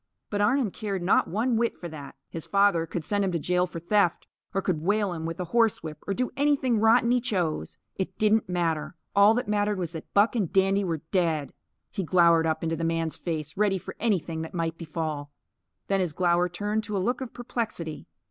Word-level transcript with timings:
But 0.31 0.41
Arnon 0.41 0.71
cared 0.71 1.03
not 1.03 1.27
one 1.27 1.57
whit 1.57 1.77
for 1.77 1.87
that. 1.89 2.15
His 2.27 2.47
father 2.47 2.87
could 2.87 3.05
send 3.05 3.23
him 3.23 3.31
to 3.33 3.37
jail 3.37 3.67
for 3.67 3.79
theft 3.79 4.25
or 4.51 4.59
could 4.59 4.81
whale 4.81 5.13
him 5.13 5.27
with 5.27 5.39
a 5.39 5.45
horsewhip 5.53 5.99
or 6.07 6.15
do 6.15 6.31
anything 6.35 6.79
rotten 6.79 7.11
he 7.11 7.21
chose. 7.21 7.77
It 7.97 8.17
didn't 8.17 8.49
matter. 8.49 8.95
All 9.15 9.35
that 9.35 9.47
mattered 9.47 9.77
was 9.77 9.91
that 9.91 10.11
Buck 10.15 10.35
and 10.35 10.51
Dandy 10.51 10.83
were 10.83 11.03
dead. 11.11 11.53
He 11.91 12.01
glowered 12.03 12.47
up 12.47 12.63
into 12.63 12.75
the 12.75 12.83
man's 12.83 13.15
face, 13.15 13.55
ready 13.57 13.77
for 13.77 13.95
anything 13.99 14.41
that 14.41 14.55
might 14.55 14.75
befall. 14.75 15.31
Then 15.85 15.99
his 15.99 16.13
glower 16.13 16.49
turned 16.49 16.83
to 16.85 16.97
a 16.97 16.97
look 16.97 17.21
of 17.21 17.31
perplexity. 17.31 18.07